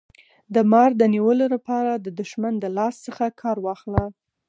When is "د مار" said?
0.53-0.91